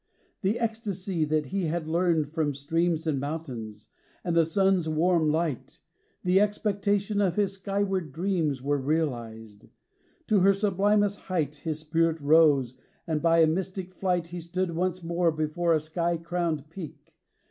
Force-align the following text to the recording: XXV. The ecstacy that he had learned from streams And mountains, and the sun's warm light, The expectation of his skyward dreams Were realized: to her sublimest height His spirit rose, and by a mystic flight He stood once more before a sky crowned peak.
XXV. 0.01 0.41
The 0.53 0.57
ecstacy 0.59 1.25
that 1.25 1.45
he 1.47 1.65
had 1.65 1.87
learned 1.87 2.31
from 2.33 2.55
streams 2.55 3.05
And 3.05 3.19
mountains, 3.19 3.87
and 4.23 4.35
the 4.35 4.47
sun's 4.47 4.89
warm 4.89 5.29
light, 5.29 5.79
The 6.23 6.39
expectation 6.41 7.21
of 7.21 7.35
his 7.35 7.53
skyward 7.53 8.11
dreams 8.11 8.63
Were 8.63 8.79
realized: 8.79 9.65
to 10.25 10.39
her 10.39 10.53
sublimest 10.53 11.19
height 11.19 11.57
His 11.57 11.81
spirit 11.81 12.19
rose, 12.19 12.79
and 13.05 13.21
by 13.21 13.41
a 13.41 13.45
mystic 13.45 13.93
flight 13.93 14.25
He 14.25 14.39
stood 14.39 14.71
once 14.75 15.03
more 15.03 15.31
before 15.31 15.71
a 15.71 15.79
sky 15.79 16.17
crowned 16.17 16.71
peak. 16.71 17.13